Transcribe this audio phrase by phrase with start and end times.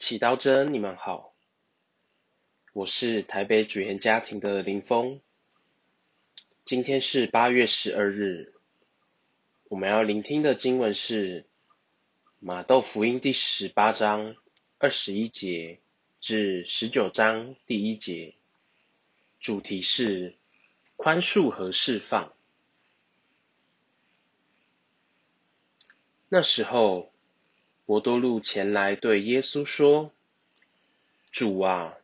[0.00, 1.34] 祈祷者，你们好，
[2.72, 5.20] 我是台北主言家庭的林峰。
[6.64, 8.54] 今天是八月十二日，
[9.68, 11.44] 我们要聆听的经文是
[12.38, 14.36] 马窦福音第十八章
[14.78, 15.80] 二十一节
[16.18, 18.34] 至十九章第一节，
[19.38, 20.34] 主题是
[20.96, 22.32] 宽恕和释放。
[26.30, 27.09] 那时候。
[27.90, 30.12] 伯多禄前来对耶稣说
[31.32, 31.96] ：“主啊，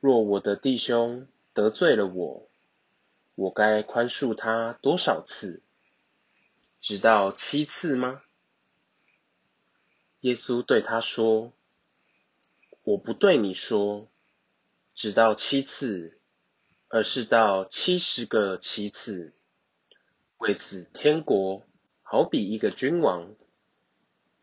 [0.00, 2.48] 若我的弟兄得罪了我，
[3.36, 5.62] 我该宽恕他多少次？
[6.80, 8.22] 直到七次吗？”
[10.22, 11.52] 耶稣对他说
[12.82, 14.08] ：“我不对你说，
[14.96, 16.18] 直到七次，
[16.88, 19.32] 而是到七十个七次。
[20.38, 21.62] 为此，天国
[22.02, 23.32] 好比一个君王。”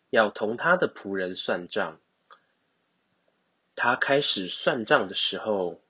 [0.09, 1.99] 要同他的仆人算账。
[3.75, 5.81] 他开始算账的时候，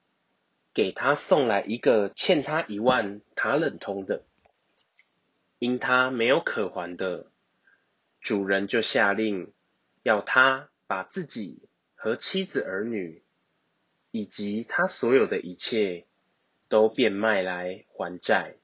[0.74, 4.24] 给他送来一个欠他一万塔冷通的，
[5.58, 7.32] 因他没有可还的，
[8.22, 9.52] 主人就下令
[10.04, 13.24] 要他把自己和妻子儿女，
[14.12, 16.06] 以及他所有的一切，
[16.68, 18.56] 都变卖来还债。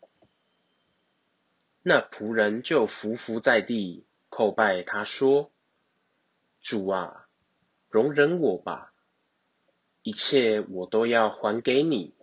[1.81, 4.05] 那仆人就伏伏在地。
[4.36, 5.50] 叩拜他说
[6.59, 7.30] ：“主啊，
[7.88, 8.94] 容忍我吧，
[10.03, 12.14] 一切我都要还给你。”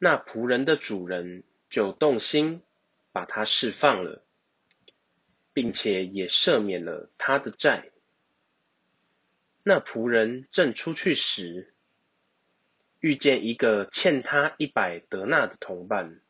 [0.00, 2.62] 那仆人的主人就动心，
[3.12, 4.24] 把他释放了，
[5.52, 7.90] 并且也赦免了他的债。
[9.62, 11.74] 那仆人正出去时，
[12.98, 16.22] 遇见一个欠他一百德纳的同伴，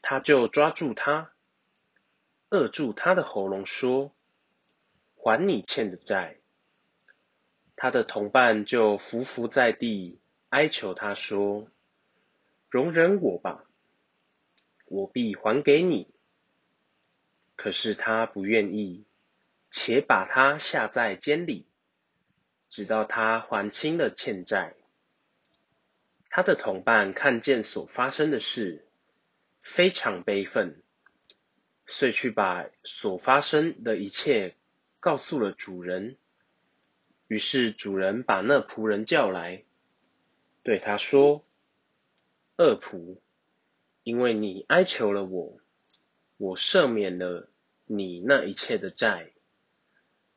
[0.00, 1.32] 他就抓住他。
[2.48, 4.14] 扼住他的喉咙，说
[5.16, 6.38] ：“还你欠的债。”
[7.74, 11.68] 他的同伴就伏伏在地，哀求他说
[12.70, 13.64] ：“容忍我吧，
[14.86, 16.08] 我必还给你。”
[17.56, 19.04] 可是他不愿意，
[19.70, 21.66] 且把他下在监里，
[22.70, 24.74] 直到他还清了欠债。
[26.30, 28.86] 他的同伴看见所发生的事，
[29.62, 30.82] 非常悲愤。
[31.86, 34.56] 遂去把所发生的一切
[35.00, 36.16] 告诉了主人。
[37.28, 39.64] 于是主人把那仆人叫来，
[40.62, 41.44] 对他说
[42.56, 43.18] ：“恶仆，
[44.02, 45.58] 因为你哀求了我，
[46.36, 47.48] 我赦免了
[47.84, 49.32] 你那一切的债。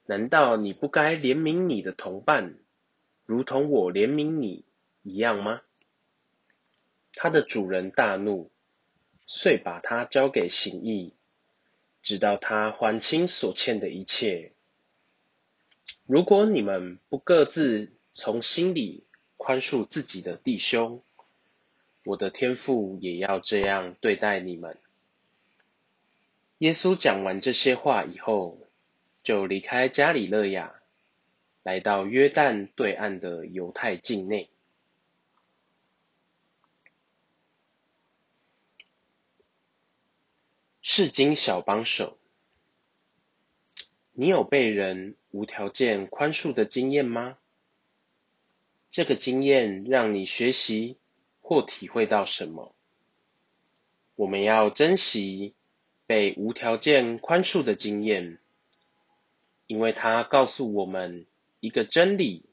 [0.06, 2.58] 难道你不该怜悯你的同伴，
[3.26, 4.66] 如同我怜悯你
[5.04, 5.62] 一样吗？”
[7.14, 8.52] 他的主人大怒，
[9.28, 11.14] 遂把他交给刑役。
[12.02, 14.54] 直到他还清所欠的一切。
[16.06, 19.04] 如果你们不各自从心里
[19.38, 21.04] 宽恕自己的弟兄，
[22.04, 24.78] 我的天父也要这样对待你们。
[26.58, 28.60] 耶稣讲完这些话以后，
[29.24, 30.74] 就离开加里勒亚，
[31.64, 34.50] 来到约旦对岸的犹太境内。
[41.00, 42.18] 世经小帮手，
[44.12, 47.38] 你有被人无条件宽恕的经验吗？
[48.92, 50.98] 这个经验让你学习
[51.40, 52.76] 或体会到什么？
[54.18, 55.56] 我们要珍惜
[56.06, 58.38] 被无条件宽恕的经验，
[59.68, 61.26] 因为它告诉我们
[61.62, 62.44] 一个真理，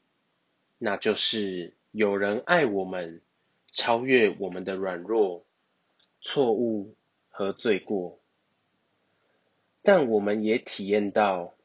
[0.77, 3.21] 那就是有人爱我们，
[3.73, 5.45] 超越我们的软弱、
[6.21, 6.95] 错误
[7.27, 8.21] 和罪过。
[9.87, 11.55] 但我们也体验到，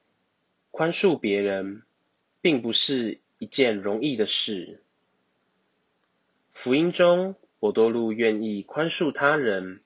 [0.70, 1.82] 宽恕别人
[2.40, 4.80] 并不是一件容易的事。
[6.52, 9.80] 福音中，伯多禄愿意宽恕他人，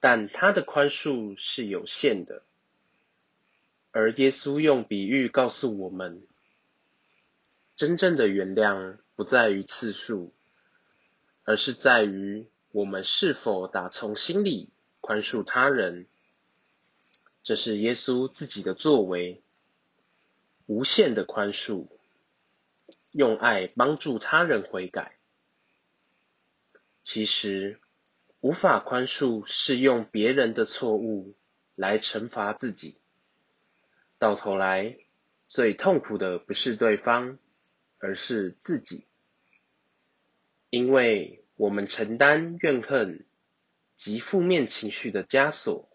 [0.00, 2.42] 但他的宽恕是有限的。
[3.92, 6.26] 而耶稣用比喻告诉我们，
[7.76, 10.32] 真正的原谅不在于次数，
[11.44, 14.70] 而是在于我们是否打从心里
[15.00, 16.08] 宽恕他人。
[17.48, 19.40] 这是耶稣自己的作为，
[20.66, 21.86] 无限的宽恕，
[23.10, 25.16] 用爱帮助他人悔改。
[27.02, 27.80] 其实，
[28.40, 31.36] 无法宽恕是用别人的错误
[31.74, 32.98] 来惩罚自己，
[34.18, 34.98] 到头来
[35.46, 37.38] 最痛苦的不是对方，
[37.96, 39.06] 而是自己，
[40.68, 43.24] 因为我们承担怨恨
[43.96, 45.87] 及负面情绪的枷锁。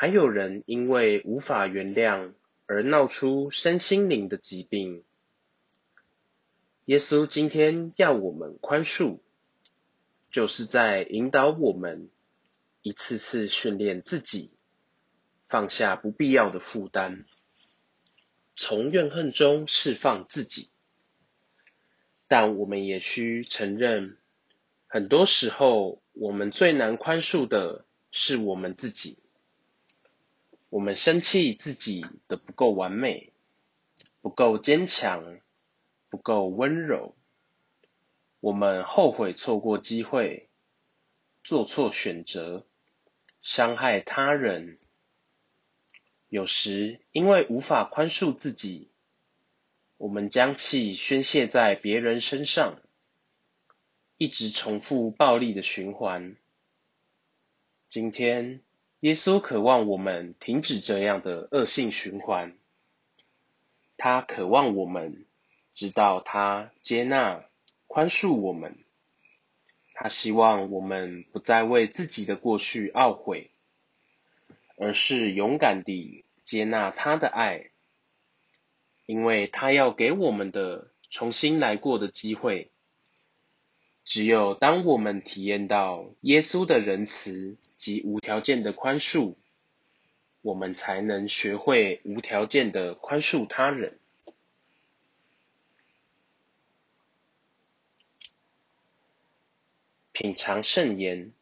[0.00, 2.32] 还有人因为无法原谅
[2.64, 5.04] 而闹出身心灵的疾病。
[6.86, 9.18] 耶稣今天要我们宽恕，
[10.30, 12.08] 就是在引导我们
[12.80, 14.52] 一次次训练自己，
[15.48, 17.26] 放下不必要的负担，
[18.56, 20.70] 从怨恨中释放自己。
[22.26, 24.16] 但我们也需承认，
[24.86, 29.18] 很多时候我们最难宽恕的是我们自己。
[30.70, 33.32] 我们生气自己的不够完美，
[34.22, 35.40] 不够坚强，
[36.08, 37.14] 不够温柔。
[38.40, 40.48] 我们后悔错过机会，
[41.44, 42.64] 做错选择，
[43.42, 44.78] 伤害他人。
[46.28, 48.88] 有时因为无法宽恕自己。
[49.96, 52.80] 我们将气宣泄在别人身上，
[54.16, 56.36] 一直重复暴力的循环。
[57.90, 58.62] 今天，
[59.00, 62.54] 耶稣渴望我们停止这样的恶性循环。
[63.96, 65.24] 他渴望我们
[65.72, 67.44] 知道他接纳、
[67.86, 68.76] 宽恕我们。
[69.94, 73.50] 他希望我们不再为自己的过去懊悔，
[74.76, 77.70] 而是勇敢地接纳他的爱。
[79.06, 82.70] 因为他要给我们的重新来过的机会，
[84.10, 89.36] 只有当我们体验到耶稣的仁慈及无条件的宽恕，
[90.42, 94.00] 我们才能学会无条件的宽恕他人。
[100.10, 101.32] 品尝圣言，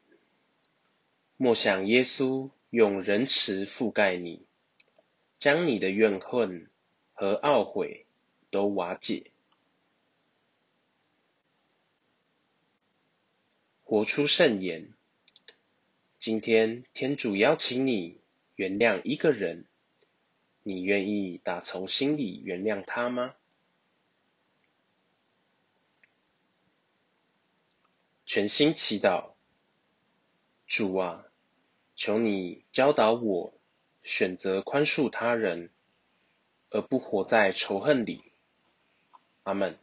[1.39, 4.43] 莫想耶稣用仁慈覆盖你，
[5.39, 6.69] 将你的怨恨。
[7.15, 8.05] 和懊悔
[8.51, 9.33] 都瓦解，
[13.91, 14.93] 活出圣言。
[16.19, 18.21] 今天天主邀请你
[18.55, 19.65] 原谅一个人，
[20.63, 23.35] 你愿意打从心里原谅他吗？
[28.27, 29.31] 全心祈祷，
[30.67, 31.25] 主啊，
[31.97, 33.55] 求你教导我
[34.03, 35.71] 选择宽恕他人。
[36.69, 38.33] 而不活在仇恨里。
[39.45, 39.79] 阿门。